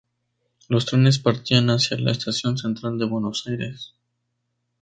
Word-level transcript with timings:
Los 0.67 0.87
trenes 0.87 1.19
partían 1.19 1.69
hacia 1.69 1.95
la 1.99 2.11
estación 2.11 2.57
Central 2.57 2.97
de 2.97 3.05
Buenos 3.05 3.45
Aires. 3.45 3.93